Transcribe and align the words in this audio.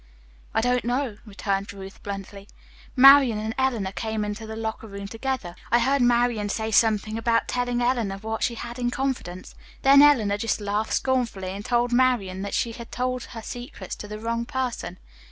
"I 0.55 0.61
don't 0.61 0.83
know," 0.83 1.19
returned 1.27 1.71
Ruth 1.73 2.01
bluntly. 2.01 2.47
"Marian 2.95 3.37
and 3.37 3.53
Eleanor 3.55 3.91
came 3.91 4.25
into 4.25 4.47
the 4.47 4.55
locker 4.55 4.87
room 4.87 5.07
together. 5.07 5.53
I 5.71 5.77
heard 5.77 6.01
Marian 6.01 6.49
say 6.49 6.71
something 6.71 7.19
about 7.19 7.47
telling 7.47 7.83
Eleanor 7.83 8.17
what 8.17 8.41
she 8.41 8.55
had 8.55 8.79
in 8.79 8.89
confidence. 8.89 9.53
Then 9.83 10.01
Eleanor 10.01 10.39
just 10.39 10.59
laughed 10.59 10.93
scornfully 10.95 11.49
and 11.51 11.63
told 11.63 11.93
Marian 11.93 12.41
that 12.41 12.55
she 12.55 12.71
had 12.71 12.91
told 12.91 13.25
her 13.25 13.43
secrets 13.43 13.95
to 13.97 14.07
the 14.07 14.17
wrong 14.17 14.43
person. 14.43 14.97